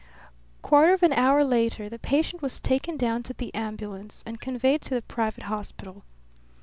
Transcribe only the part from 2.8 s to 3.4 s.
down to